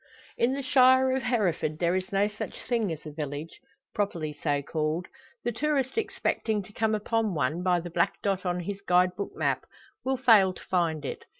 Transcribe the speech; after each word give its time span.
In 0.35 0.53
the 0.53 0.63
shire 0.63 1.15
of 1.15 1.21
Hereford 1.21 1.77
there 1.77 1.95
is 1.95 2.11
no 2.11 2.27
such 2.27 2.63
thing 2.63 2.91
as 2.91 3.05
a 3.05 3.11
village 3.11 3.61
properly 3.93 4.33
so 4.33 4.63
called. 4.63 5.05
The 5.43 5.51
tourist 5.51 5.95
expecting 5.95 6.63
to 6.63 6.73
come 6.73 6.95
upon 6.95 7.35
one, 7.35 7.61
by 7.61 7.81
the 7.81 7.91
black 7.91 8.19
dot 8.23 8.43
on 8.43 8.61
his 8.61 8.81
guide 8.81 9.15
book 9.15 9.33
map, 9.35 9.67
will 10.03 10.17
fail 10.17 10.53
to 10.53 10.63
find 10.63 11.05
it. 11.05 11.25